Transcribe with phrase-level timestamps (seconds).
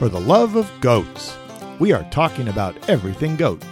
[0.00, 1.36] for the love of goats.
[1.78, 3.62] We are talking about everything goat.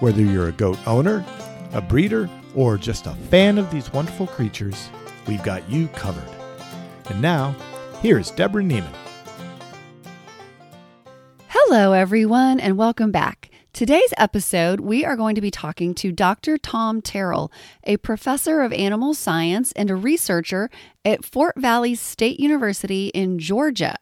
[0.00, 1.24] Whether you're a goat owner,
[1.72, 4.88] a breeder, or just a fan of these wonderful creatures,
[5.28, 6.28] we've got you covered.
[7.08, 7.54] And now,
[8.02, 8.92] here's Deborah Niemann.
[11.46, 13.48] Hello, everyone, and welcome back.
[13.72, 16.58] Today's episode, we are going to be talking to Dr.
[16.58, 17.52] Tom Terrill,
[17.84, 20.70] a professor of animal science and a researcher
[21.04, 23.96] at Fort Valley State University in Georgia.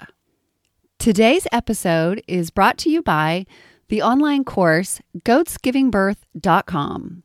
[0.98, 3.46] Today's episode is brought to you by
[3.88, 7.22] the online course goatsgivingbirth.com,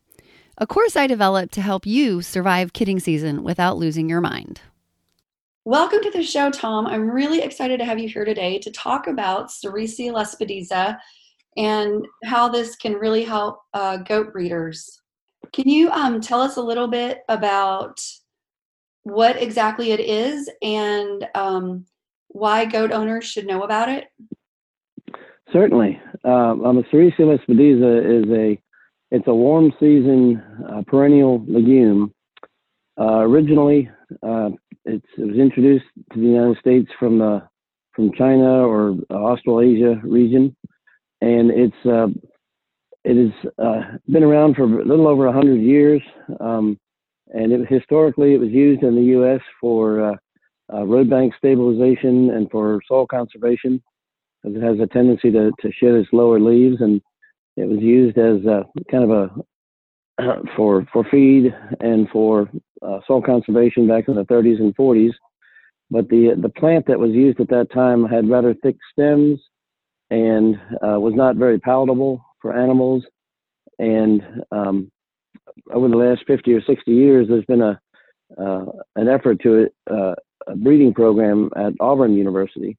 [0.57, 4.61] a course I developed to help you survive kidding season without losing your mind.
[5.65, 6.85] Welcome to the show, Tom.
[6.85, 10.99] I'm really excited to have you here today to talk about Sericea lespedeza
[11.57, 15.01] and how this can really help uh, goat breeders.
[15.53, 17.99] Can you um, tell us a little bit about
[19.03, 21.85] what exactly it is and um,
[22.33, 24.05] why goat owners should know about it?
[25.51, 25.99] Certainly.
[26.23, 28.61] Um, um, Sericea is a
[29.13, 32.13] it's a warm season uh, perennial legume.
[32.99, 33.89] Uh, originally,
[34.23, 34.49] uh,
[34.85, 37.43] it was introduced to the United States from the
[37.93, 40.55] from China or Australasia region
[41.21, 42.07] and it's uh,
[43.03, 46.01] it has uh, been around for a little over hundred years.
[46.39, 46.77] Um,
[47.33, 49.39] and it, historically, it was used in the U.S.
[49.59, 50.19] for
[50.73, 53.81] uh, road bank stabilization and for soil conservation,
[54.43, 57.01] it has a tendency to, to shed its lower leaves, and
[57.57, 62.49] it was used as a, kind of a for for feed and for
[62.81, 65.13] uh, soil conservation back in the 30s and 40s.
[65.89, 69.39] But the the plant that was used at that time had rather thick stems
[70.09, 73.03] and uh, was not very palatable for animals.
[73.79, 74.91] And um,
[75.73, 77.79] over the last 50 or 60 years, there's been a
[78.39, 80.15] uh, an effort to uh,
[80.55, 82.77] breeding program at Auburn University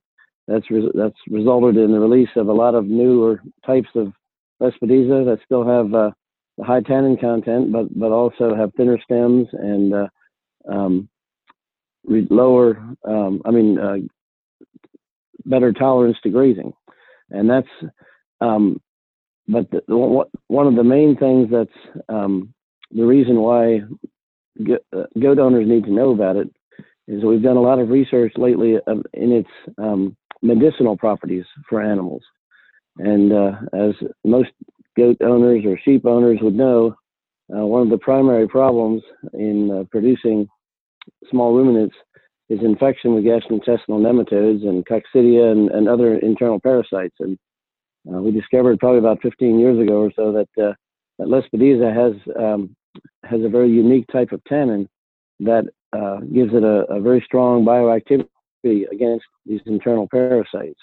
[0.49, 4.13] that's re- that's resulted in the release of a lot of newer types of
[4.61, 6.11] Lespedeza that still have uh,
[6.63, 10.09] high tannin content, but but also have thinner stems and uh,
[10.69, 11.09] um,
[12.05, 13.97] lower, um, I mean, uh,
[15.45, 16.73] better tolerance to grazing.
[17.31, 17.69] And that's
[18.41, 18.81] um,
[19.49, 22.53] but the, the, one of the main things that's um,
[22.91, 23.81] the reason why
[24.61, 26.49] uh, goat owners need to know about it
[27.09, 28.79] is we've done a lot of research lately
[29.15, 29.49] in its
[29.79, 32.23] um, medicinal properties for animals.
[32.99, 34.51] And uh, as most
[34.97, 36.95] goat owners or sheep owners would know,
[37.55, 39.03] uh, one of the primary problems
[39.35, 40.49] in uh, producing
[41.31, 41.95] small ruminants
[42.49, 47.17] is infection with gastrointestinal nematodes and coccidia and, and other internal parasites.
[47.21, 47.39] And
[48.09, 50.75] uh, we discovered probably about 15 years ago or so that, uh,
[51.19, 52.77] that Lespedeza has um,
[53.25, 54.89] has a very unique type of tannin
[55.41, 60.81] that uh, gives it a, a, very strong bioactivity against these internal parasites.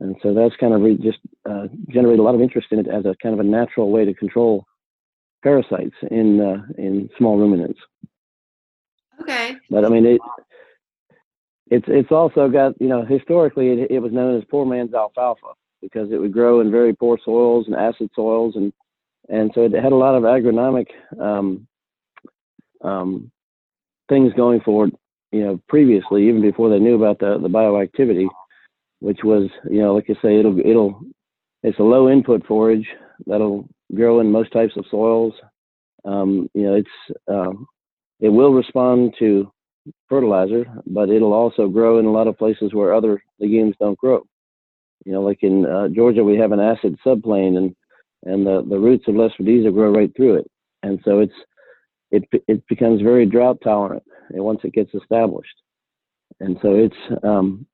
[0.00, 2.88] And so that's kind of re- just uh, generated a lot of interest in it
[2.88, 4.64] as a kind of a natural way to control
[5.44, 7.78] parasites in uh, in small ruminants.
[9.20, 9.56] Okay.
[9.70, 10.20] But I mean, it,
[11.70, 15.54] it's it's also got you know historically it, it was known as poor man's alfalfa
[15.80, 18.72] because it would grow in very poor soils and acid soils and
[19.28, 20.88] and so it had a lot of agronomic
[21.20, 21.66] um,
[22.82, 23.30] um,
[24.12, 24.92] things going forward,
[25.32, 28.26] you know previously even before they knew about the the bioactivity
[29.00, 31.00] which was you know like I say it'll it'll
[31.62, 32.86] it's a low input forage
[33.26, 35.32] that'll grow in most types of soils
[36.04, 37.52] um, you know it's uh,
[38.20, 39.50] it will respond to
[40.08, 44.22] fertilizer, but it'll also grow in a lot of places where other legumes don't grow.
[45.04, 47.74] You know, like in uh, Georgia, we have an acid subplain, and
[48.24, 50.50] and the, the roots of Lespedeza grow right through it,
[50.84, 51.34] and so it's
[52.12, 55.56] it it becomes very drought tolerant once it gets established,
[56.40, 57.66] and so it's um,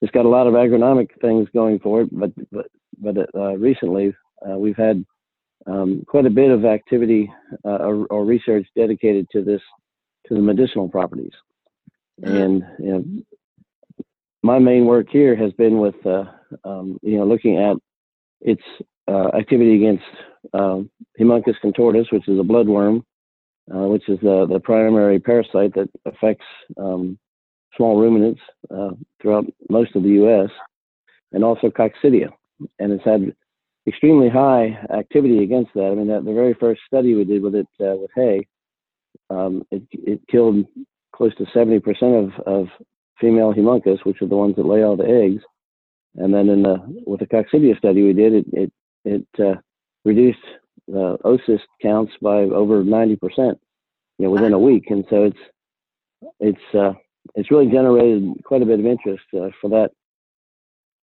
[0.00, 2.08] it's got a lot of agronomic things going for it.
[2.10, 2.66] But but
[2.98, 4.14] but uh, recently
[4.48, 5.04] uh, we've had
[5.66, 7.30] um, quite a bit of activity
[7.64, 9.60] uh, or, or research dedicated to this
[10.26, 11.32] to the medicinal properties.
[12.22, 13.04] And you know,
[14.42, 16.24] my main work here has been with uh,
[16.64, 17.76] um, you know looking at
[18.40, 18.62] its
[19.08, 20.04] uh, activity against
[20.52, 20.90] um,
[21.20, 23.04] Haemonchus contortus, which is a bloodworm,
[23.74, 26.44] uh, which is the the primary parasite that affects
[26.76, 27.18] um,
[27.76, 28.40] small ruminants
[28.70, 28.90] uh,
[29.20, 30.50] throughout most of the U.S.
[31.32, 32.30] and also coccidia,
[32.78, 33.34] and it's had
[33.86, 35.90] extremely high activity against that.
[35.90, 38.46] I mean, that the very first study we did with it uh, with hay,
[39.30, 40.66] um, it, it killed
[41.14, 41.82] close to 70%
[42.24, 42.68] of, of
[43.20, 45.42] female haemonchus, which are the ones that lay all the eggs.
[46.16, 46.76] And then in the
[47.06, 48.72] with the coccidia study we did, it it
[49.04, 49.60] it uh,
[50.04, 50.44] reduced
[50.92, 53.56] uh, oocyst counts by over 90%, you
[54.18, 54.84] know, within a week.
[54.90, 55.38] And so it's
[56.38, 56.92] it's uh,
[57.34, 59.90] it's really generated quite a bit of interest uh, for that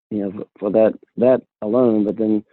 [0.10, 2.06] you know, for that that alone.
[2.06, 2.44] But then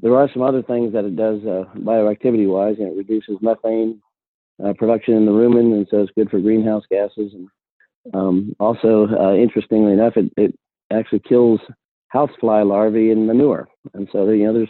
[0.00, 2.76] there are some other things that it does uh, bioactivity wise.
[2.78, 4.00] You know, it reduces methane
[4.64, 7.32] uh, production in the rumen, and so it's good for greenhouse gases.
[7.34, 7.48] And
[8.14, 10.54] um, also, uh, interestingly enough, it, it
[10.92, 11.60] actually kills
[12.08, 13.68] housefly larvae in manure.
[13.94, 14.68] And so, you know, there's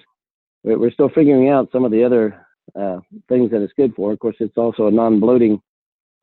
[0.63, 2.47] we're still figuring out some of the other
[2.79, 4.13] uh, things that it's good for.
[4.13, 5.61] Of course, it's also a non-bloating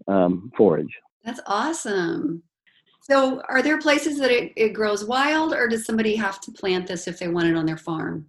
[0.08, 0.94] um, forage.
[1.24, 2.44] That's awesome.
[3.02, 6.88] So, are there places that it, it grows wild, or does somebody have to plant
[6.88, 8.28] this if they want it on their farm?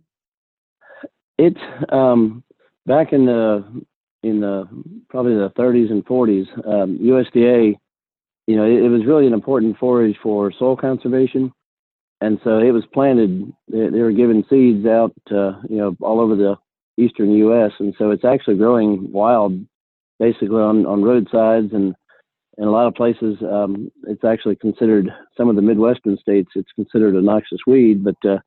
[1.39, 1.57] It
[1.91, 2.45] um,
[2.87, 3.85] back in the
[4.23, 4.69] in the
[5.09, 7.75] probably the 30s and 40s, um, USDA,
[8.47, 11.53] you know, it, it, was really an important forage for soil conservation,
[12.21, 13.53] and so it was planted.
[13.69, 16.57] They, they were giving seeds out, uh, you know, all over the
[16.97, 19.59] eastern U.S., and so it's actually growing wild,
[20.19, 21.95] basically on on roadsides and
[22.59, 23.37] in a lot of places.
[23.43, 26.51] Um, it's actually considered some of the Midwestern states.
[26.55, 28.39] It's considered a noxious weed, but uh,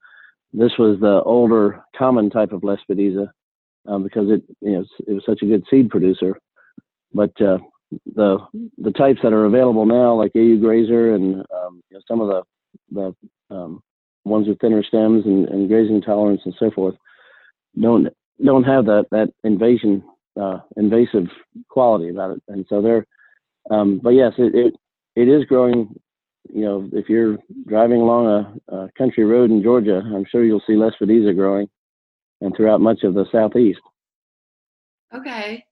[0.53, 3.29] this was the older common type of Lespedeza
[3.87, 6.39] um, because it you know it was such a good seed producer.
[7.13, 7.59] But uh,
[8.15, 8.39] the
[8.77, 12.27] the types that are available now, like AU Grazer and um, you know, some of
[12.27, 12.43] the
[12.91, 13.15] the
[13.49, 13.81] um,
[14.25, 16.95] ones with thinner stems and, and, grazing tolerance and so forth,
[17.79, 18.07] don't
[18.43, 20.03] don't have that that invasion
[20.39, 21.27] uh, invasive
[21.69, 23.05] quality about it, and so they're.
[23.71, 24.73] Um, but yes, it, it
[25.15, 25.95] it is growing
[26.53, 27.37] you know, if you're
[27.67, 28.27] driving along
[28.69, 31.67] a, a country road in Georgia, I'm sure you'll see Lespedeza growing,
[32.41, 33.79] and throughout much of the southeast.
[35.13, 35.63] Okay.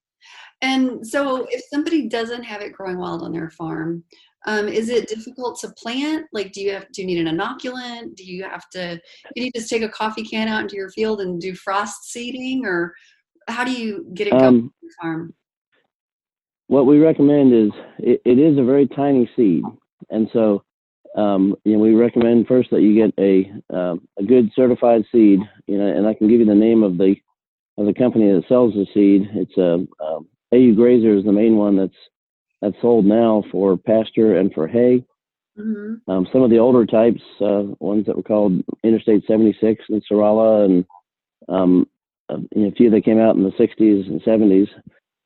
[0.61, 4.03] And so, if somebody doesn't have it growing wild on their farm,
[4.47, 6.25] um, is it difficult to plant?
[6.31, 8.15] Like, do you have do you need an inoculant?
[8.15, 8.99] Do you have to?
[9.35, 12.65] Can you just take a coffee can out into your field and do frost seeding,
[12.65, 12.95] or
[13.49, 15.33] how do you get it going um, farm?
[16.67, 19.63] What we recommend is it, it is a very tiny seed,
[20.09, 20.63] and so
[21.17, 25.39] um, you know, we recommend first that you get a um, a good certified seed.
[25.65, 27.15] You know, and I can give you the name of the
[27.77, 29.29] of the company that sells the seed.
[29.33, 31.91] It's a uh, um, AU Grazer is the main one that's
[32.61, 35.03] that's sold now for pasture and for hay.
[35.57, 36.09] Mm-hmm.
[36.09, 40.65] Um, some of the older types, uh, ones that were called Interstate 76 and Serala,
[40.65, 40.85] and
[41.49, 41.87] um,
[42.29, 44.67] uh, a few that came out in the 60s and 70s,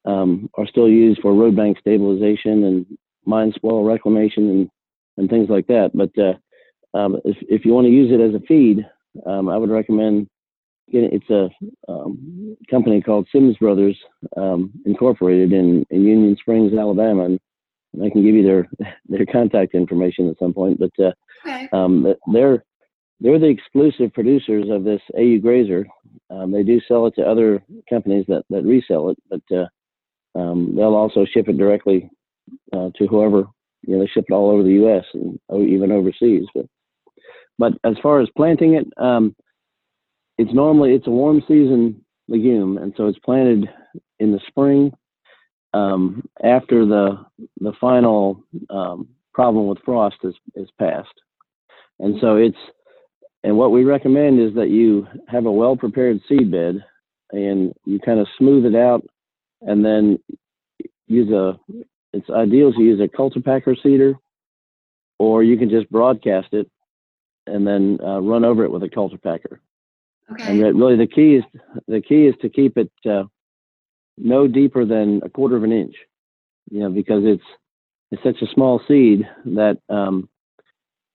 [0.06, 2.86] um, are still used for road bank stabilization and
[3.26, 4.70] mine spoil reclamation and
[5.18, 5.92] and things like that.
[5.94, 8.86] But uh, um, if if you want to use it as a feed,
[9.26, 10.28] um, I would recommend.
[10.88, 11.50] It's a
[11.90, 13.98] um, company called Sims Brothers
[14.36, 17.40] um, Incorporated in, in Union Springs, Alabama, and
[18.04, 18.70] I can give you their
[19.08, 20.80] their contact information at some point.
[20.80, 21.12] But uh,
[21.46, 21.70] okay.
[21.72, 22.64] Um, they're
[23.20, 25.86] they're the exclusive producers of this AU Grazer.
[26.30, 29.68] Um, they do sell it to other companies that, that resell it, but uh,
[30.34, 32.10] they'll also ship it directly
[32.74, 33.46] uh, to whoever
[33.84, 35.06] you know, they ship it all over the U.S.
[35.14, 36.46] and even overseas.
[36.54, 36.66] But
[37.58, 39.36] but as far as planting it, um,
[40.38, 43.70] it's normally it's a warm season legume, and so it's planted
[44.20, 44.92] in the spring
[45.74, 47.26] um, after the
[47.60, 51.10] the final um, problem with frost is is passed.
[52.00, 52.58] And so it's
[53.44, 56.84] and what we recommend is that you have a well prepared seed bed
[57.32, 59.06] and you kind of smooth it out
[59.62, 60.20] and then
[61.08, 61.60] use a
[62.14, 64.16] it's ideal to use a cultipacker seeder,
[65.18, 66.70] or you can just broadcast it
[67.48, 69.60] and then uh, run over it with a cultipacker.
[70.32, 70.44] Okay.
[70.48, 71.44] And really, the key is
[71.88, 73.24] the key is to keep it uh,
[74.18, 75.96] no deeper than a quarter of an inch.
[76.70, 77.44] You know, because it's
[78.12, 80.30] it's such a small seed that um,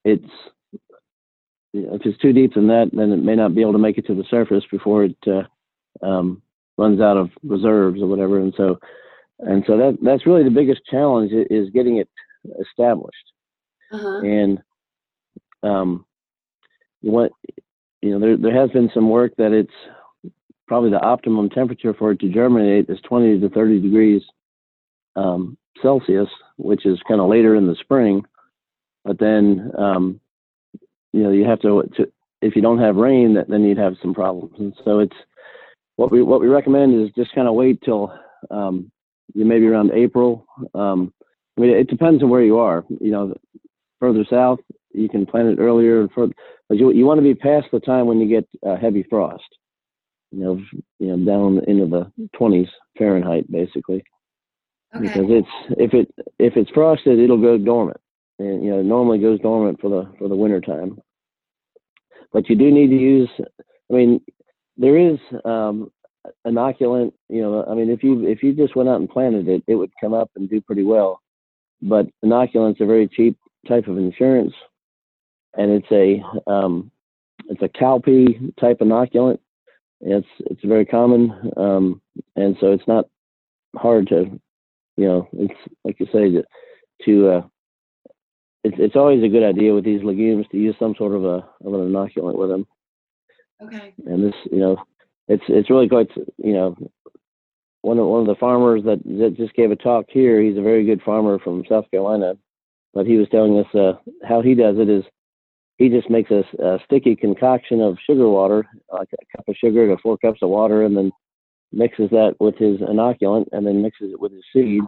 [0.05, 0.31] it's
[1.73, 4.07] if it's too deep than that, then it may not be able to make it
[4.07, 6.43] to the surface before it uh, um,
[6.79, 8.39] runs out of reserves or whatever.
[8.39, 8.79] And so
[9.39, 12.09] and so that that's really the biggest challenge is getting it
[12.61, 13.17] established.
[13.93, 14.21] Uh-huh.
[14.21, 14.63] And
[15.63, 16.05] um,
[17.03, 17.33] what
[18.07, 19.73] you know, there there has been some work that it's
[20.69, 24.23] probably the optimum temperature for it to germinate is 20 to 30 degrees
[25.15, 28.25] um, Celsius, which is kind of later in the spring.
[29.05, 30.21] But then, um,
[31.13, 34.15] you know, you have to, to if you don't have rain, then you'd have some
[34.15, 34.55] problems.
[34.59, 35.17] And so it's
[35.97, 38.13] what we what we recommend is just kind of wait till
[38.51, 38.91] um,
[39.35, 40.47] maybe around April.
[40.75, 41.13] Um,
[41.57, 42.85] I mean, it depends on where you are.
[43.01, 43.35] You know,
[43.99, 44.59] further south,
[44.97, 46.09] you can plant it earlier.
[46.17, 46.31] but
[46.71, 49.45] you you want to be past the time when you get uh, heavy frost.
[50.33, 50.61] You know,
[50.99, 54.03] you know, down into the 20s Fahrenheit, basically.
[54.95, 55.07] Okay.
[55.07, 58.01] Because it's if it if it's frosted, it'll go dormant,
[58.39, 60.99] and you know, it normally goes dormant for the for the winter time.
[62.33, 63.31] But you do need to use.
[63.39, 64.21] I mean,
[64.77, 65.91] there is um,
[66.47, 69.63] inoculant, you know, I mean, if you if you just went out and planted it,
[69.67, 71.21] it would come up and do pretty well.
[71.83, 73.39] But inoculant's a very cheap
[73.69, 74.55] type of insurance,
[75.57, 76.91] and it's a um,
[77.49, 79.39] it's a cowpea type inoculant.
[80.01, 82.03] It's it's very common, um,
[82.35, 83.07] and so it's not
[83.75, 84.41] hard to,
[84.97, 86.45] you know, it's like you say to,
[87.05, 87.43] to uh,
[88.65, 91.47] it's it's always a good idea with these legumes to use some sort of a
[91.65, 92.67] of an inoculant with them.
[93.63, 93.95] Okay.
[94.05, 94.77] And this, you know,
[95.29, 96.77] it's it's really quite, you know,
[97.81, 100.43] one of one of the farmers that, that just gave a talk here.
[100.43, 102.35] He's a very good farmer from South Carolina,
[102.93, 103.95] but he was telling us uh,
[104.27, 105.05] how he does it is
[105.79, 109.87] he just makes a, a, sticky concoction of sugar water, like a cup of sugar
[109.87, 111.13] to four cups of water, and then
[111.73, 114.83] mixes that with his inoculant, and then mixes it with his seed,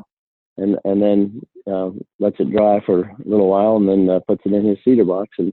[0.56, 1.40] and and then
[1.70, 4.78] uh, lets it dry for a little while, and then uh, puts it in his
[4.84, 5.52] seeder box, and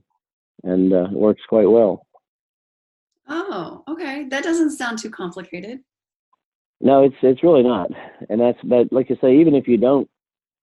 [0.64, 2.06] and uh, works quite well.
[3.28, 4.26] Oh, okay.
[4.28, 5.80] That doesn't sound too complicated.
[6.80, 7.90] No, it's it's really not,
[8.28, 10.08] and that's but like I say, even if you don't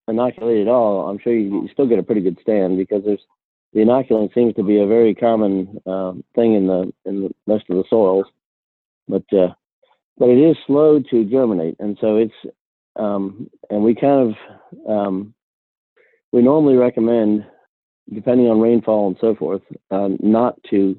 [0.08, 3.24] inoculate at all, I'm sure you, you still get a pretty good stand because there's
[3.74, 7.65] the inoculant seems to be a very common uh, thing in the in the, most
[7.70, 8.25] of the soils,
[9.08, 9.53] but uh,
[10.18, 12.34] but it is slow to germinate, and so it's
[12.96, 15.34] um, and we kind of um,
[16.32, 17.46] we normally recommend,
[18.13, 19.62] depending on rainfall and so forth,
[19.92, 20.96] uh, not to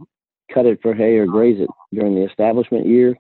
[0.53, 3.17] cut it for hay or graze it during the establishment year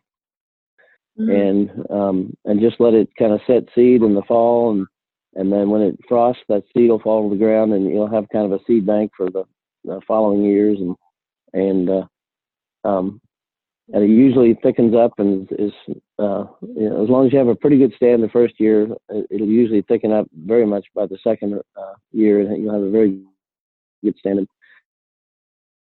[1.19, 1.31] mm-hmm.
[1.31, 4.87] and um, and just let it kind of set seed in the fall and
[5.35, 8.29] and then when it frosts, that seed will fall to the ground, and you'll have
[8.33, 9.45] kind of a seed bank for the,
[9.85, 10.97] the following years, and
[11.53, 13.21] and uh, um,
[13.93, 15.73] and it usually thickens up and is
[16.19, 18.89] uh, you know, as long as you have a pretty good stand the first year,
[19.31, 22.91] it'll usually thicken up very much by the second uh, year, and you'll have a
[22.91, 23.21] very
[24.03, 24.39] good stand.
[24.39, 24.49] And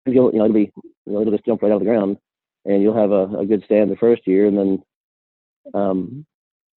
[0.06, 0.72] you'll you know it'll be
[1.06, 2.18] you know, it'll just jump right out of the ground,
[2.66, 4.84] and you'll have a, a good stand the first year, and then
[5.74, 6.26] um,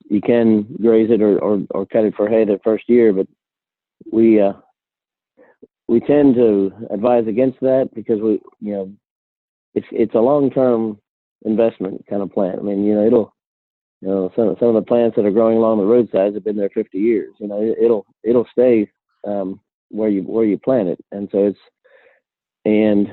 [0.08, 3.26] you can graze it or, or, or cut it for hay the first year, but
[4.10, 4.52] we uh,
[5.88, 8.92] we tend to advise against that because we you know
[9.74, 10.98] it's it's a long term
[11.44, 12.58] investment kind of plant.
[12.58, 13.34] I mean, you know, it'll
[14.00, 16.56] you know some some of the plants that are growing along the roadsides have been
[16.56, 17.34] there 50 years.
[17.38, 18.90] You know, it, will it'll stay
[19.26, 21.58] um, where you where you plant it, and so it's
[22.64, 23.08] and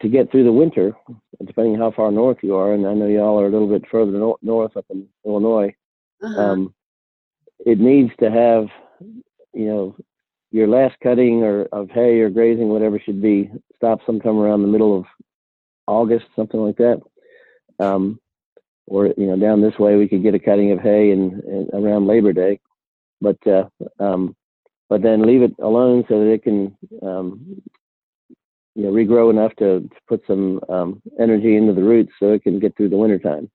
[0.00, 0.92] to get through the winter,
[1.44, 4.12] depending how far north you are, and I know y'all are a little bit further
[4.12, 5.74] no- north up in Illinois,
[6.22, 6.40] uh-huh.
[6.40, 6.74] um,
[7.64, 8.68] it needs to have,
[9.52, 9.96] you know,
[10.50, 14.68] your last cutting or of hay or grazing, whatever should be, stop sometime around the
[14.68, 15.04] middle of
[15.86, 17.00] August, something like that.
[17.78, 18.20] Um,
[18.86, 21.68] or you know, down this way we could get a cutting of hay in, in
[21.74, 22.60] around Labor Day,
[23.20, 23.68] but uh,
[24.00, 24.34] um,
[24.88, 27.62] but then leave it alone so that it can um,
[28.78, 32.44] you know regrow enough to, to put some um, energy into the roots so it
[32.44, 33.50] can get through the winter time.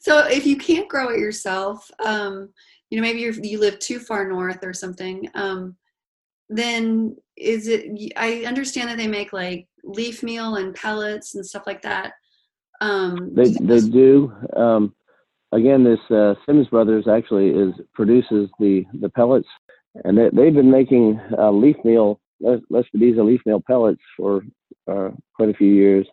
[0.00, 2.50] So if you can't grow it yourself, um,
[2.90, 5.30] you know maybe you live too far north or something.
[5.34, 5.76] Um,
[6.50, 8.12] then is it?
[8.16, 12.12] I understand that they make like leaf meal and pellets and stuff like that.
[12.82, 14.30] Um, they they do.
[14.54, 14.94] Um,
[15.52, 19.48] again, this uh, Sims Brothers actually is produces the the pellets,
[20.04, 24.42] and they, they've been making uh, leaf meal Lespedeza leaf meal pellets for
[24.90, 26.06] uh, quite a few years,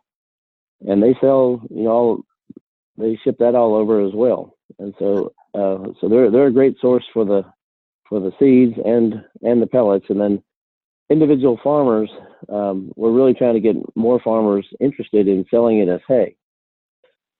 [0.88, 2.24] and they sell you know
[2.98, 6.78] they ship that all over as well, and so uh, so they're they're a great
[6.80, 7.44] source for the
[8.08, 10.42] for the seeds and and the pellets, and then
[11.10, 12.10] individual farmers
[12.50, 16.36] um, we're really trying to get more farmers interested in selling it as hay.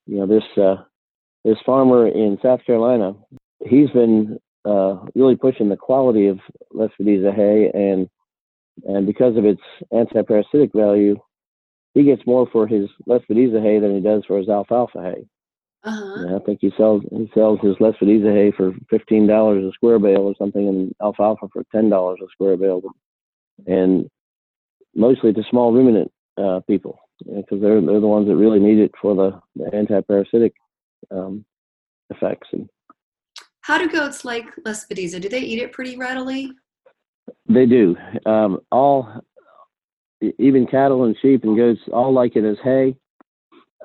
[0.06, 0.84] You know this uh,
[1.44, 3.14] this farmer in South Carolina,
[3.66, 6.40] he's been uh, really pushing the quality of
[6.74, 8.10] Lespedeza hay and
[8.84, 9.62] and because of its
[9.92, 11.20] anti-parasitic value,
[11.94, 15.26] he gets more for his Lespedeza hay than he does for his alfalfa hay.
[15.84, 16.38] Uh-huh.
[16.38, 20.22] I think he sells he sells his Lespedeza hay for fifteen dollars a square bale
[20.22, 22.82] or something, and alfalfa for ten dollars a square bale,
[23.68, 24.10] and
[24.96, 28.92] mostly to small ruminant uh, people because they're they're the ones that really need it
[29.02, 30.54] for the, the anti-parasitic
[31.12, 31.46] um,
[32.10, 32.48] effects.
[32.54, 32.70] And
[33.62, 35.22] how do goats like Lespedeza?
[35.22, 36.52] Do they eat it pretty readily?
[37.48, 37.96] They do.
[38.26, 39.22] Um, all,
[40.40, 42.96] even cattle and sheep and goats, all like it as hay.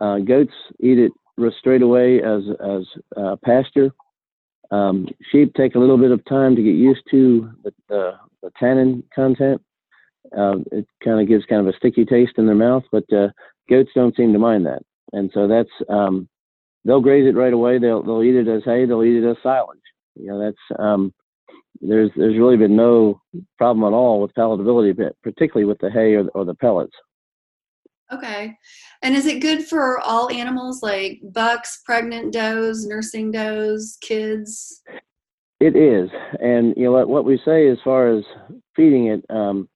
[0.01, 1.13] Uh, goats eat it
[1.59, 2.83] straight away as as
[3.17, 3.91] uh, pasture.
[4.71, 8.51] Um, sheep take a little bit of time to get used to the, the, the
[8.61, 9.63] tannin content.
[10.37, 13.29] Uh, it kind of gives kind of a sticky taste in their mouth, but uh,
[13.71, 16.29] goats don't seem to mind that, and so that's um,
[16.85, 17.79] they'll graze it right away.
[17.79, 18.85] They'll they'll eat it as hay.
[18.85, 19.79] They'll eat it as silage.
[20.17, 21.15] You know that's um,
[21.81, 23.21] there's there's really been no
[23.57, 26.95] problem at all with palatability, particularly with the hay or, or the pellets.
[28.11, 28.57] Okay.
[29.03, 34.83] And is it good for all animals like bucks, pregnant does, nursing does, kids?
[35.61, 36.09] It is.
[36.41, 38.25] And you know what what we say as far as
[38.77, 39.69] feeding it, um,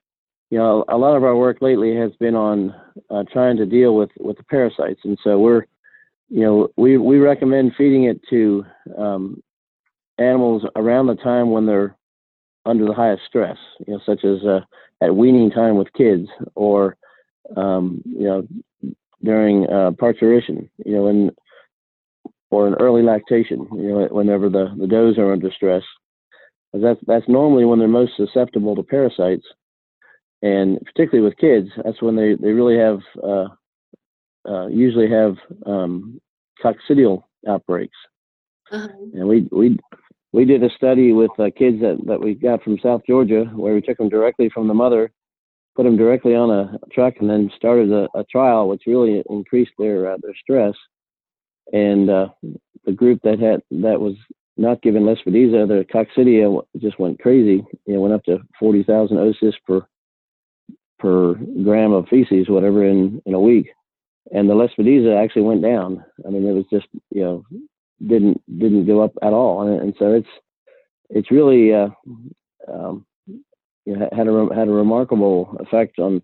[0.50, 2.74] you know, a lot of our work lately has been on
[3.10, 5.66] uh, trying to deal with with the parasites, and so we're,
[6.28, 8.64] you know, we we recommend feeding it to
[8.96, 9.42] um,
[10.18, 11.96] animals around the time when they're
[12.64, 14.60] under the highest stress, you know, such as uh,
[15.00, 16.96] at weaning time with kids, or
[17.56, 18.46] um, you know,
[19.22, 21.32] during uh, parturition, you know, and
[22.50, 25.82] or an early lactation, you know, whenever the the does are under stress.
[26.72, 29.46] That's that's normally when they're most susceptible to parasites
[30.42, 33.46] and particularly with kids, that's when they, they really have uh,
[34.48, 36.20] uh, usually have um,
[36.62, 37.96] coccidial outbreaks.
[38.70, 38.88] Uh-huh.
[39.14, 39.78] And we we
[40.32, 43.74] we did a study with uh, kids that, that we got from South Georgia where
[43.74, 45.12] we took them directly from the mother,
[45.76, 49.72] put them directly on a truck, and then started a, a trial, which really increased
[49.78, 50.74] their uh, their stress.
[51.72, 52.28] And uh,
[52.84, 54.14] the group that had that was
[54.56, 57.64] not given Lespedeza, the coccidia just went crazy.
[57.86, 59.86] It went up to 40,000 oocysts per
[60.98, 61.34] per
[61.64, 63.70] gram of feces, whatever, in in a week,
[64.30, 66.02] and the lespedeza actually went down.
[66.26, 67.44] I mean, it was just you know
[68.06, 70.28] didn't didn't go up at all, and, and so it's
[71.10, 71.88] it's really uh,
[72.68, 73.06] um,
[73.84, 76.22] you know, had a had a remarkable effect on.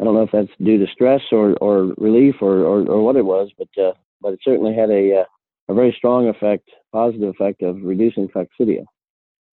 [0.00, 3.16] I don't know if that's due to stress or, or relief or, or, or what
[3.16, 5.24] it was, but uh, but it certainly had a uh,
[5.68, 8.84] a very strong effect, positive effect of reducing coccidia,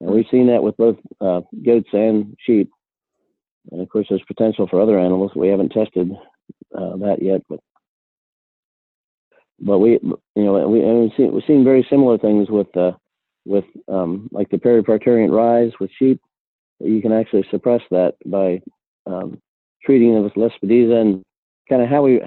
[0.01, 2.72] and we've seen that with both uh, goats and sheep.
[3.72, 5.32] And of course, there's potential for other animals.
[5.36, 6.12] We haven't tested
[6.75, 7.60] uh, that yet, but
[9.62, 12.92] but we you know we and we've seen, we've seen very similar things with uh,
[13.46, 16.22] with um, like the periparturient rise with sheep.
[16.80, 18.62] You can actually suppress that by
[19.06, 19.39] um,
[19.84, 21.24] treating them with lespedeza and
[21.68, 22.22] kind of how we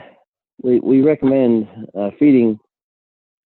[0.62, 2.59] we we recommend uh, feeding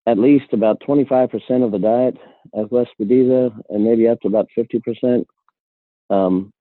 [0.07, 2.17] at least about 25% of the diet
[2.55, 5.25] as lespedeza and maybe up to about 50%.
[6.11, 6.53] Um,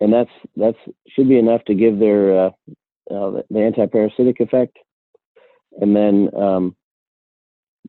[0.00, 0.76] and that's that's
[1.08, 2.50] should be enough to give their uh,
[3.10, 4.76] uh, the anti-parasitic effect.
[5.80, 6.76] And then, um,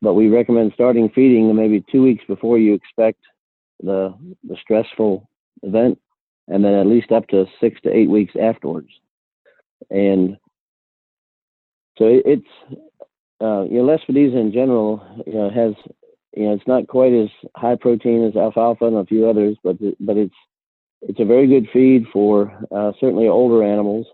[0.00, 3.20] but we recommend starting feeding maybe two weeks before you expect
[3.82, 4.14] the
[4.44, 5.28] the stressful
[5.62, 5.98] event,
[6.48, 8.88] and then at least up to six to eight weeks afterwards.
[9.90, 10.36] And
[11.98, 12.80] so it, it's
[13.40, 15.74] uh, you know Lespedeza in general you know has
[16.36, 19.76] you know it's not quite as high protein as alfalfa and a few others, but
[19.98, 20.34] but it's
[21.02, 24.06] it's a very good feed for uh, certainly older animals,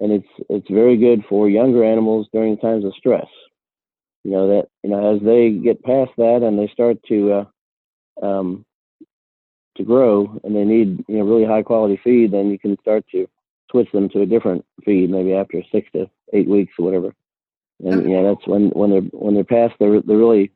[0.00, 3.26] and it's it's very good for younger animals during times of stress.
[4.24, 7.32] You know that you know as they get past that and they start to
[8.22, 8.64] uh, um,
[9.76, 13.04] to grow and they need you know really high quality feed, then you can start
[13.12, 13.28] to
[13.70, 17.14] switch them to a different feed maybe after six to eight weeks or whatever.
[17.84, 18.10] And okay.
[18.10, 20.50] yeah, that's when when they're when they're past the the really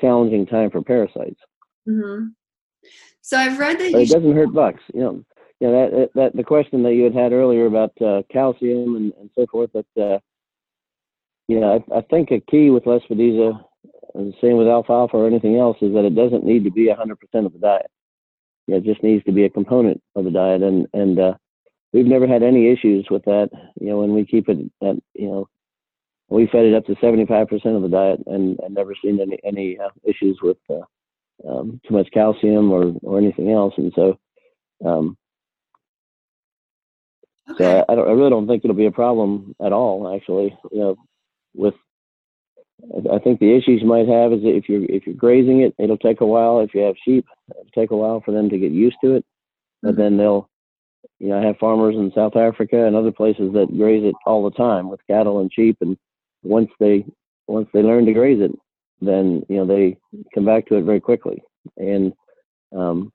[0.00, 1.40] challenging time for parasites.
[1.88, 2.26] Mm-hmm.
[3.22, 4.82] So I've read that it doesn't hurt bucks.
[4.94, 5.24] You know,
[5.60, 9.30] know that that the question that you had had earlier about uh, calcium and, and
[9.34, 9.70] so forth.
[9.72, 10.18] That uh,
[11.48, 13.62] you know, I, I think a key with Lespedeza,
[14.14, 16.88] and the same with alfalfa or anything else, is that it doesn't need to be
[16.88, 17.90] 100% of the diet.
[18.68, 21.34] Know, it just needs to be a component of the diet, and and uh,
[21.92, 23.50] we've never had any issues with that.
[23.80, 25.48] You know, when we keep it at you know
[26.28, 29.78] we fed it up to 75% of the diet and, and never seen any any
[29.78, 33.74] uh, issues with uh, um, too much calcium or, or anything else.
[33.76, 34.18] And so,
[34.84, 35.16] um,
[37.50, 37.64] okay.
[37.64, 40.14] so I, I, don't, I really don't think it'll be a problem at all.
[40.14, 40.96] Actually, you know,
[41.54, 41.74] with
[43.12, 45.96] I think the issues you might have is if you're if you're grazing it, it'll
[45.96, 46.60] take a while.
[46.60, 49.24] If you have sheep, it'll take a while for them to get used to it.
[49.82, 50.00] But mm-hmm.
[50.00, 50.48] then they'll,
[51.18, 54.44] you know, I have farmers in South Africa and other places that graze it all
[54.44, 55.78] the time with cattle and sheep.
[55.80, 55.96] And
[56.42, 57.06] once they
[57.46, 58.52] once they learn to graze it,
[59.00, 59.96] then you know they
[60.34, 61.42] come back to it very quickly.
[61.76, 62.12] And
[62.76, 63.12] um,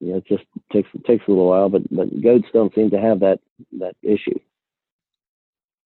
[0.00, 3.00] you know, it just takes takes a little while, but but goats don't seem to
[3.00, 3.40] have that
[3.78, 4.38] that issue.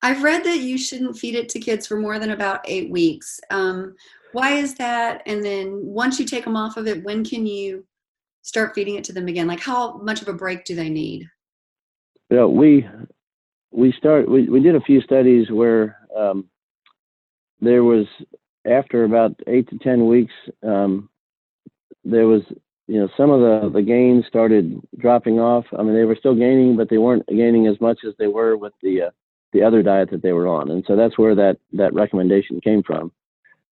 [0.03, 3.39] I've read that you shouldn't feed it to kids for more than about eight weeks.
[3.51, 3.95] Um,
[4.33, 5.23] why is that?
[5.27, 7.85] And then once you take them off of it, when can you
[8.43, 9.47] start feeding it to them again?
[9.47, 11.29] Like how much of a break do they need?
[12.31, 12.87] Yeah, we
[13.71, 16.49] we start we, we did a few studies where um,
[17.61, 18.07] there was
[18.67, 21.09] after about eight to ten weeks, um,
[22.05, 22.43] there was
[22.91, 25.65] you know some of the the gains started dropping off.
[25.79, 28.57] I mean, they were still gaining, but they weren't gaining as much as they were
[28.57, 29.11] with the uh,
[29.53, 32.83] the other diet that they were on, and so that's where that that recommendation came
[32.83, 33.13] from.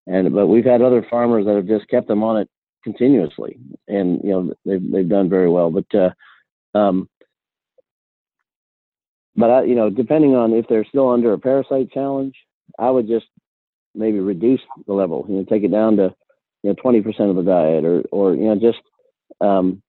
[0.07, 2.49] And but we've had other farmers that have just kept them on it
[2.85, 5.71] continuously, and you know they've they've done very well.
[5.73, 7.09] But uh, um,
[9.39, 12.35] but I, you know, depending on if they're still under a parasite challenge,
[12.79, 13.27] I would just
[13.95, 16.15] maybe reduce the level, you know, take it down to,
[16.63, 18.79] you know, 20% of the diet or, or, you know, just,
[19.41, 19.83] um,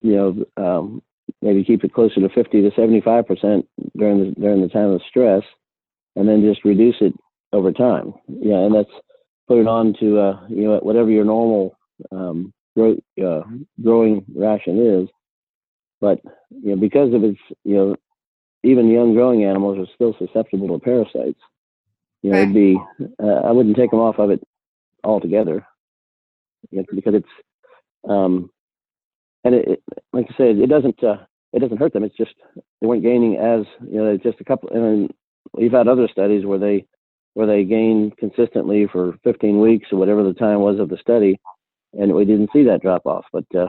[0.00, 1.02] you know, um,
[1.40, 5.02] maybe keep it closer to 50 to 75 percent during the during the time of
[5.08, 5.42] stress,
[6.16, 7.14] and then just reduce it
[7.52, 8.14] over time.
[8.28, 8.90] Yeah, and that's
[9.48, 11.76] put it on to uh, you know whatever your normal
[12.10, 13.42] um, grow, uh,
[13.82, 15.08] growing ration is.
[16.00, 17.96] But you know because of its you know
[18.64, 21.40] even young growing animals are still susceptible to parasites.
[22.22, 22.42] You know, right.
[22.42, 22.78] it'd be
[23.22, 24.42] uh, I wouldn't take them off of it
[25.04, 25.66] altogether
[26.70, 27.28] you know, because it's
[28.08, 28.50] um,
[29.44, 32.04] and it, it, like I said, it doesn't uh, it doesn't hurt them.
[32.04, 34.70] It's just they weren't gaining as you know just a couple.
[34.70, 35.10] And
[35.52, 36.86] we've had other studies where they
[37.34, 41.40] where they gained consistently for 15 weeks or whatever the time was of the study,
[41.94, 43.24] and we didn't see that drop off.
[43.32, 43.68] But uh,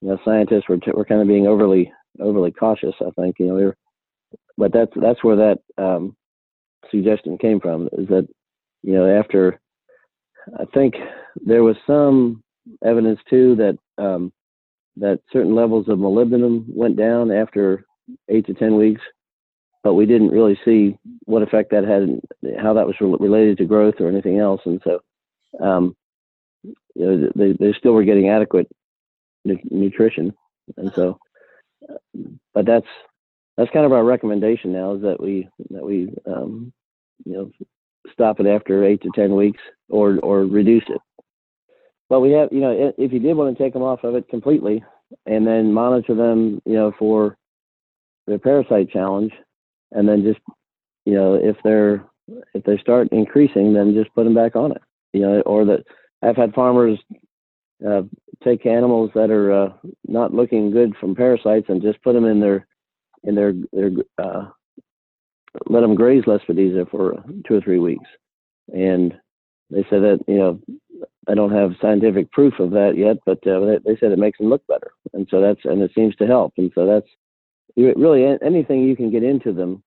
[0.00, 2.94] you know, scientists were t- were kind of being overly overly cautious.
[3.00, 3.76] I think you know, we were,
[4.56, 6.16] but that's that's where that um,
[6.90, 7.88] suggestion came from.
[7.92, 8.28] Is that
[8.82, 9.60] you know after
[10.58, 10.94] I think
[11.36, 12.42] there was some
[12.84, 14.32] evidence too that um,
[14.96, 17.84] that certain levels of molybdenum went down after
[18.28, 19.00] eight to ten weeks,
[19.82, 22.20] but we didn't really see what effect that had,
[22.60, 24.60] how that was re- related to growth or anything else.
[24.64, 25.00] And so,
[25.60, 25.96] um,
[26.62, 28.68] you know, they they still were getting adequate
[29.44, 30.32] nu- nutrition,
[30.76, 31.18] and so,
[32.52, 32.86] but that's
[33.56, 36.72] that's kind of our recommendation now is that we that we um,
[37.24, 37.50] you know
[38.12, 41.00] stop it after eight to ten weeks or or reduce it.
[42.10, 44.28] But we have, you know, if you did want to take them off of it
[44.28, 44.82] completely
[45.26, 47.36] and then monitor them, you know, for
[48.26, 49.32] the parasite challenge,
[49.92, 50.40] and then just,
[51.06, 52.04] you know, if they're
[52.52, 55.84] if they start increasing, then just put them back on it, you know, or that
[56.22, 56.98] I've had farmers
[57.88, 58.02] uh,
[58.44, 59.72] take animals that are uh,
[60.06, 62.66] not looking good from parasites and just put them in their
[63.22, 64.46] in their their uh,
[65.66, 68.08] let them graze Lespedeza for two or three weeks,
[68.72, 69.14] and
[69.70, 70.60] they said that you know
[71.30, 74.38] I don't have scientific proof of that yet, but uh, they, they said it makes
[74.38, 77.06] them look better, and so that's and it seems to help, and so that's
[77.76, 79.82] really anything you can get into them.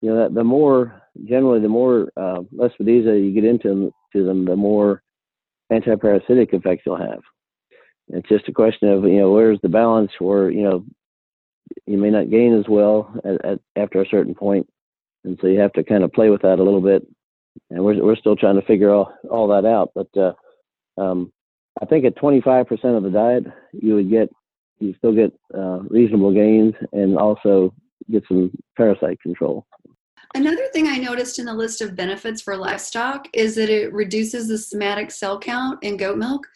[0.00, 4.24] You know, that the more generally the more uh, Lespedeza you get into them, to
[4.24, 5.02] them, the more
[5.70, 7.20] antiparasitic effects you'll have.
[8.08, 10.84] It's just a question of you know where's the balance where you know
[11.86, 14.66] you may not gain as well at, at, after a certain point,
[15.24, 17.06] and so you have to kind of play with that a little bit.
[17.70, 19.90] And we're we're still trying to figure all all that out.
[19.94, 20.32] But uh,
[20.98, 21.32] um,
[21.80, 24.28] I think at 25% of the diet, you would get
[24.78, 27.72] you still get uh, reasonable gains and also
[28.10, 29.64] get some parasite control.
[30.34, 34.48] Another thing I noticed in the list of benefits for livestock is that it reduces
[34.48, 36.46] the somatic cell count in goat milk.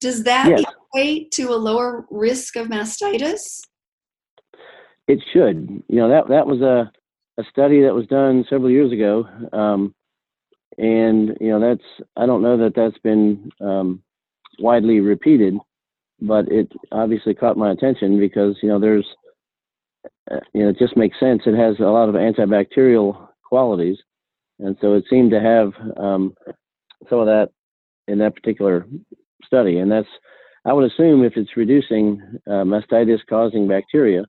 [0.00, 0.62] Does that yes.
[0.62, 3.62] equate to a lower risk of mastitis?
[5.08, 5.82] It should.
[5.88, 6.92] You know that that was a
[7.38, 9.94] a study that was done several years ago, um,
[10.78, 14.02] and you know that's I don't know that that's been um,
[14.58, 15.54] widely repeated,
[16.20, 19.06] but it obviously caught my attention because you know there's
[20.30, 21.42] uh, you know it just makes sense.
[21.46, 23.98] It has a lot of antibacterial qualities,
[24.58, 26.34] and so it seemed to have um,
[27.08, 27.50] some of that
[28.08, 28.86] in that particular
[29.44, 30.08] study, and that's
[30.66, 34.24] I would assume if it's reducing uh, mastitis causing bacteria,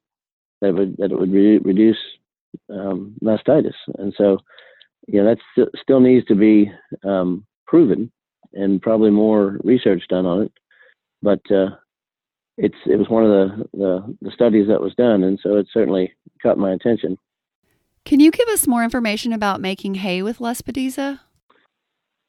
[0.61, 1.97] that would that it would re- reduce
[2.69, 3.73] um, mastitis.
[3.97, 4.37] And so,
[5.07, 6.71] you know, that st- still needs to be
[7.03, 8.11] um, proven
[8.53, 10.51] and probably more research done on it.
[11.21, 11.69] But uh,
[12.57, 15.67] it's it was one of the, the, the studies that was done, and so it
[15.71, 17.17] certainly caught my attention.
[18.05, 21.19] Can you give us more information about making hay with Lespedeza?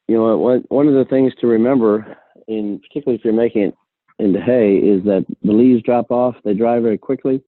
[0.07, 3.75] You know, one one of the things to remember, in particularly if you're making it
[4.17, 7.41] into hay, is that the leaves drop off; they dry very quickly,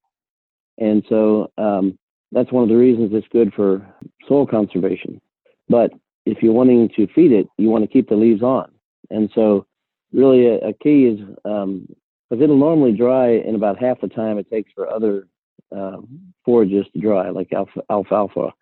[0.77, 1.97] and so um,
[2.31, 3.85] that's one of the reasons it's good for
[4.27, 5.21] soil conservation.
[5.69, 5.91] But
[6.25, 8.71] if you're wanting to feed it, you want to keep the leaves on.
[9.09, 9.65] And so,
[10.13, 11.87] really, a, a key is because um,
[12.31, 15.27] it'll normally dry in about half the time it takes for other
[15.71, 17.51] um, forages to dry, like
[17.89, 18.53] alfalfa,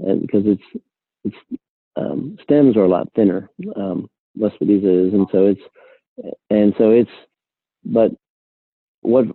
[0.00, 0.62] and because its
[1.24, 1.36] its
[1.96, 3.50] um, stems are a lot thinner.
[3.76, 5.60] Um, Lespedeza is, and so it's
[6.50, 7.10] and so it's
[7.84, 8.12] but
[9.00, 9.26] what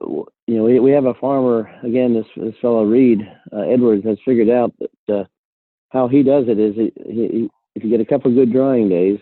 [0.47, 2.13] you know, we, we have a farmer again.
[2.13, 5.23] This this fellow Reed uh, Edwards has figured out that uh,
[5.89, 8.89] how he does it is he, he, if you get a couple of good drying
[8.89, 9.19] days,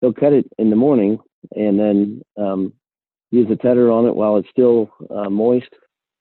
[0.00, 1.18] he'll cut it in the morning
[1.54, 2.72] and then um,
[3.30, 5.68] use the tedder on it while it's still uh, moist,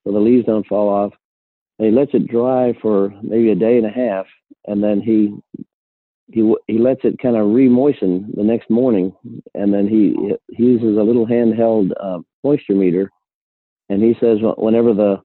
[0.03, 1.13] so the leaves don't fall off.
[1.79, 4.25] And he lets it dry for maybe a day and a half,
[4.65, 5.35] and then he
[6.31, 9.13] he he lets it kind of re-moisten the next morning,
[9.55, 10.15] and then he
[10.55, 13.09] he uses a little handheld uh, moisture meter
[13.89, 15.21] and he says whenever the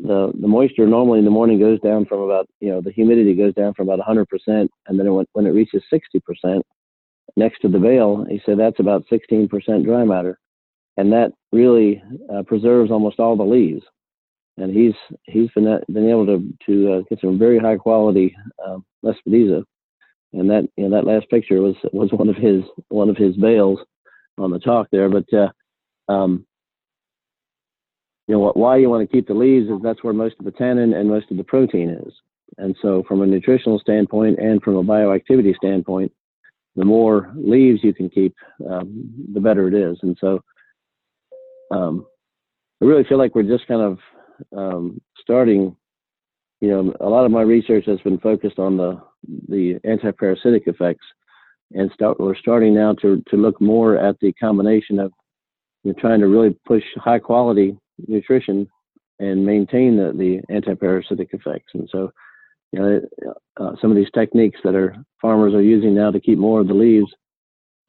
[0.00, 3.34] the the moisture normally in the morning goes down from about you know the humidity
[3.34, 6.62] goes down from about 100 percent, and then when, when it reaches 60 percent
[7.36, 10.38] next to the bale, he said that's about 16 percent dry matter,
[10.96, 13.84] and that really uh, preserves almost all the leaves.
[14.56, 18.78] and he's he's been been able to to uh, get some very high quality uh,
[19.04, 19.64] Lespedeza,
[20.32, 23.36] and that you know that last picture was was one of his one of his
[23.36, 23.80] bales
[24.38, 25.08] on the talk there.
[25.08, 25.50] But uh,
[26.12, 26.46] um,
[28.26, 30.50] you know why you want to keep the leaves is that's where most of the
[30.50, 32.12] tannin and most of the protein is.
[32.58, 36.12] And so, from a nutritional standpoint and from a bioactivity standpoint,
[36.76, 38.34] the more leaves you can keep,
[38.68, 39.98] um, the better it is.
[40.02, 40.40] And so,
[41.70, 42.06] um,
[42.80, 43.98] I really feel like we're just kind of
[44.56, 45.76] um, starting.
[46.60, 49.00] You know, a lot of my research has been focused on the
[49.48, 51.04] the antiparasitic effects,
[51.72, 55.12] and start we're starting now to to look more at the combination of
[55.82, 58.68] you know, trying to really push high quality nutrition
[59.18, 61.72] and maintain the, the antiparasitic effects.
[61.74, 62.10] And so,
[62.72, 63.00] you know,
[63.56, 66.68] uh, some of these techniques that our farmers are using now to keep more of
[66.68, 67.12] the leaves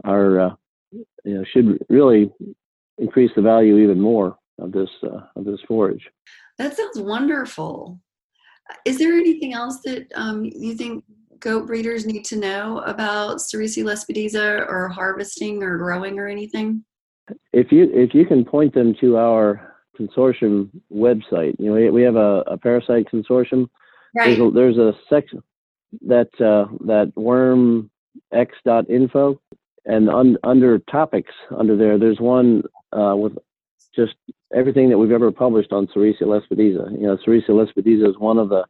[0.03, 0.55] are, uh,
[0.91, 2.31] you know, should really
[2.97, 6.07] increase the value even more of this uh, of this forage.
[6.57, 7.99] That sounds wonderful.
[8.85, 11.03] Is there anything else that um, you think
[11.39, 16.83] goat breeders need to know about Sericea lespedeza or harvesting or growing or anything?
[17.53, 22.01] If you if you can point them to our consortium website, you know we, we
[22.03, 23.69] have a, a parasite consortium.
[24.15, 24.27] Right.
[24.27, 25.43] There's a, there's a section
[26.07, 27.89] that uh, that wormx.info,
[29.85, 33.37] and un, under topics under there, there's one uh, with
[33.95, 34.15] just
[34.53, 36.91] everything that we've ever published on Sericea lespedeza.
[36.91, 38.65] You know, Sericea lespedeza is one of the,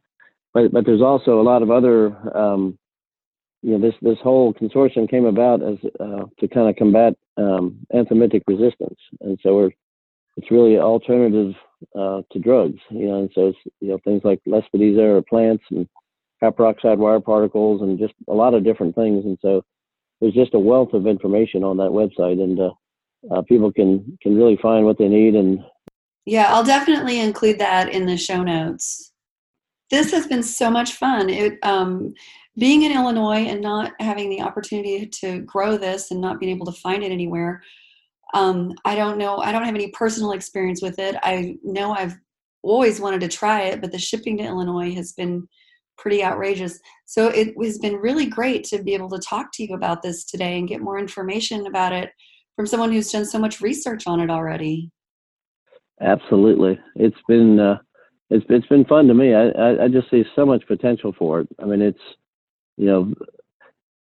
[0.53, 2.15] but but there's also a lot of other.
[2.38, 2.77] Um,
[3.61, 7.79] you know, this this whole consortium came about as uh, to kind of combat um,
[7.93, 9.71] anthelmintic resistance, and so we're
[10.37, 11.53] it's really alternative
[11.97, 12.79] uh, to drugs.
[12.89, 15.87] You know, and so it's you know things like lespedeza or plants and
[16.39, 19.25] copper oxide wire particles and just a lot of different things.
[19.25, 19.63] And so
[20.21, 22.71] there's just a wealth of information on that website, and uh,
[23.31, 25.35] uh, people can can really find what they need.
[25.35, 25.63] And
[26.25, 29.11] yeah, I'll definitely include that in the show notes.
[29.91, 31.29] This has been so much fun.
[31.29, 32.13] It um,
[32.57, 36.65] being in Illinois and not having the opportunity to grow this and not being able
[36.65, 37.61] to find it anywhere.
[38.33, 39.38] Um, I don't know.
[39.38, 41.15] I don't have any personal experience with it.
[41.23, 42.17] I know I've
[42.63, 45.47] always wanted to try it, but the shipping to Illinois has been
[45.97, 46.79] pretty outrageous.
[47.05, 50.25] So it has been really great to be able to talk to you about this
[50.25, 52.11] today and get more information about it
[52.55, 54.91] from someone who's done so much research on it already.
[56.01, 57.77] Absolutely, it's been uh,
[58.29, 59.33] it's it's been fun to me.
[59.33, 61.47] I, I, I just see so much potential for it.
[61.61, 62.01] I mean, it's
[62.77, 63.13] you know,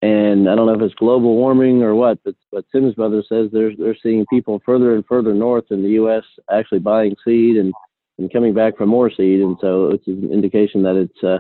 [0.05, 3.49] and I don't know if it's global warming or what, but but Sims Brothers says
[3.51, 6.23] they're they're seeing people further and further north in the U.S.
[6.51, 7.73] actually buying seed and
[8.19, 11.39] and coming back for more seed, and so it's an indication that it's uh,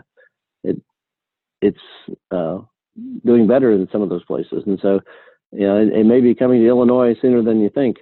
[0.63, 0.81] it
[1.61, 2.59] it's uh,
[3.23, 4.99] doing better in some of those places, and so
[5.51, 7.97] you know, it, it may be coming to Illinois sooner than you think.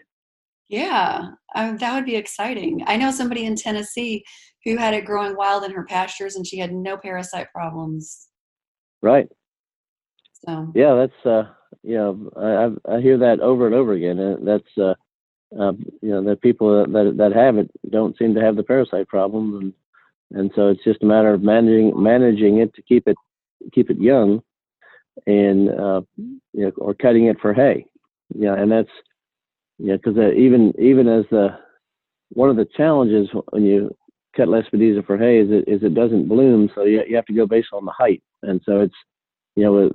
[0.69, 2.84] Yeah, um, that would be exciting.
[2.88, 4.23] I know somebody in Tennessee
[4.63, 8.30] who had it growing wild in her pastures, and she had no parasite problems.
[9.02, 9.28] Right.
[10.45, 10.71] So.
[10.75, 11.49] Yeah, that's uh,
[11.84, 14.19] you know, I I hear that over and over again.
[14.19, 14.93] And that's uh,
[15.60, 19.08] uh, you know, that people that that have it don't seem to have the parasite
[19.08, 19.73] problems, and
[20.39, 23.17] and so it's just a matter of managing managing it to keep it
[23.73, 24.41] keep it young
[25.27, 26.01] and uh,
[26.53, 27.86] you know, or cutting it for hay.
[28.36, 28.89] Yeah, and that's
[29.79, 31.49] yeah, because uh, even even as the
[32.29, 33.95] one of the challenges when you
[34.36, 37.34] cut lespedeza for hay is it is it doesn't bloom, so you you have to
[37.34, 38.95] go based on the height, and so it's
[39.56, 39.91] you know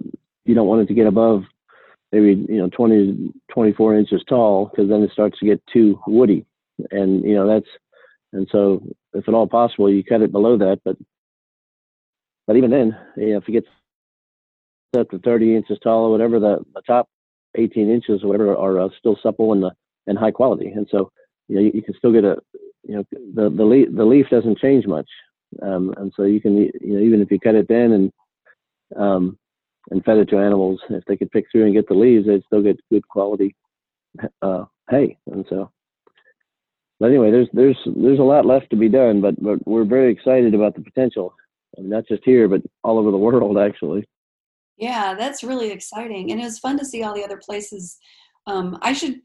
[0.49, 1.45] you don't want it to get above
[2.11, 6.45] maybe you know 20 24 inches tall because then it starts to get too woody,
[6.91, 7.69] and you know that's
[8.33, 8.83] and so
[9.15, 10.97] if at all possible you cut it below that, but
[12.49, 13.69] but even then, you know, if it gets
[14.97, 17.07] up to 30 inches tall or whatever, the, the top
[17.55, 19.71] 18 inches or whatever are uh, still supple and, the,
[20.07, 20.69] and high quality.
[20.69, 21.13] And so,
[21.49, 22.39] you know, you, you, can still get a,
[22.85, 25.09] you know, the, the leaf, the leaf doesn't change much.
[25.61, 28.13] Um, and so you can, you know, even if you cut it then and,
[28.97, 29.39] um,
[29.91, 32.45] and fed it to animals, if they could pick through and get the leaves, they'd
[32.45, 33.55] still get good quality,
[34.43, 35.19] uh, hay.
[35.31, 35.71] And so,
[37.01, 40.13] but anyway, there's, there's, there's a lot left to be done, but, but we're very
[40.13, 41.35] excited about the potential,
[41.77, 44.05] I mean, not just here, but all over the world, actually.
[44.77, 46.31] Yeah, that's really exciting.
[46.31, 47.99] And it was fun to see all the other places.
[48.47, 49.21] Um, I should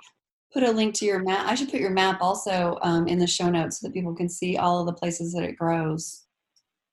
[0.51, 1.47] put a link to your map.
[1.47, 4.29] I should put your map also um, in the show notes so that people can
[4.29, 6.25] see all of the places that it grows.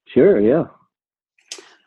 [0.09, 0.65] Sure, yeah.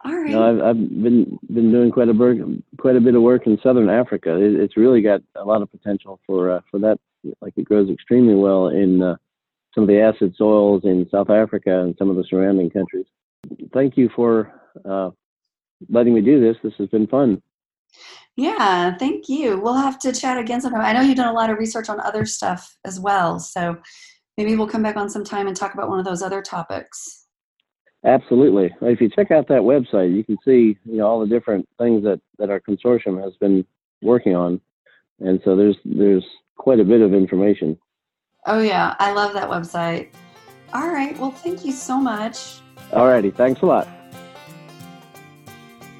[0.05, 0.31] All right.
[0.31, 2.37] No, I've, I've been been doing quite a bit
[2.77, 4.35] quite a bit of work in southern Africa.
[4.35, 6.99] It, it's really got a lot of potential for uh, for that.
[7.41, 9.15] Like it grows extremely well in uh,
[9.73, 13.05] some of the acid soils in South Africa and some of the surrounding countries.
[13.73, 15.11] Thank you for uh,
[15.89, 16.57] letting me do this.
[16.63, 17.41] This has been fun.
[18.35, 19.59] Yeah, thank you.
[19.59, 20.81] We'll have to chat again sometime.
[20.81, 23.39] I know you've done a lot of research on other stuff as well.
[23.39, 23.77] So
[24.37, 27.22] maybe we'll come back on some time and talk about one of those other topics.
[28.05, 28.73] Absolutely.
[28.81, 32.03] If you check out that website, you can see you know all the different things
[32.03, 33.65] that that our consortium has been
[34.01, 34.59] working on,
[35.19, 36.25] and so there's there's
[36.57, 37.77] quite a bit of information.
[38.45, 40.09] Oh yeah, I love that website.
[40.73, 41.17] All right.
[41.17, 42.59] Well, thank you so much.
[42.91, 43.31] All righty.
[43.31, 43.87] Thanks a lot.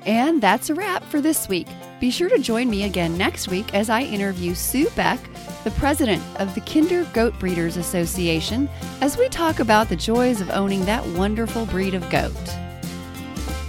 [0.05, 1.67] And that's a wrap for this week.
[2.03, 5.21] Be sure to join me again next week as I interview Sue Beck,
[5.63, 10.49] the president of the Kinder Goat Breeders Association, as we talk about the joys of
[10.49, 12.35] owning that wonderful breed of goat.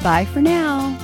[0.02, 0.98] Bye for now.